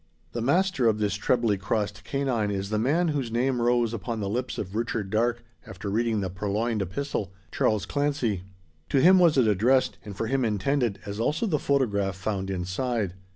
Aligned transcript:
The 0.31 0.41
master 0.41 0.87
of 0.87 0.97
this 0.97 1.13
trebly 1.13 1.59
crossed 1.59 2.03
canine 2.03 2.49
is 2.49 2.71
the 2.71 2.79
man 2.79 3.09
whose 3.09 3.31
name 3.31 3.61
rose 3.61 3.93
upon 3.93 4.19
the 4.19 4.29
lips 4.31 4.57
of 4.57 4.75
Richard 4.75 5.11
Darke, 5.11 5.43
after 5.67 5.91
reading 5.91 6.21
the 6.21 6.29
purloined 6.31 6.81
epistle 6.81 7.31
Charles 7.51 7.85
Clancy. 7.85 8.41
To 8.89 8.99
him 8.99 9.19
was 9.19 9.37
it 9.37 9.45
addressed, 9.45 9.99
and 10.03 10.17
for 10.17 10.25
him 10.25 10.43
intended, 10.43 10.97
as 11.05 11.19
also 11.19 11.45
the 11.45 11.59
photograph 11.59 12.15
found 12.15 12.49
inside. 12.49 13.13